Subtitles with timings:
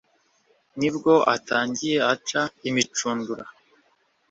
[0.79, 3.45] Ni bwo atangiye aca imicundura